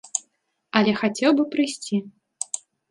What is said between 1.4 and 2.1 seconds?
бы прыйсці.